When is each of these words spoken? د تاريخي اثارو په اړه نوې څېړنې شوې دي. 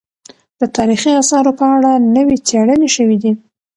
د 0.59 0.61
تاريخي 0.75 1.11
اثارو 1.21 1.51
په 1.59 1.65
اړه 1.75 1.91
نوې 2.15 2.37
څېړنې 2.47 2.89
شوې 2.95 3.17
دي. 3.23 3.31